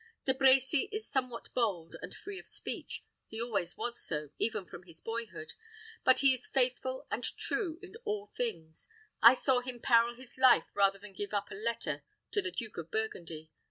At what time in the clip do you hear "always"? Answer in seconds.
3.39-3.77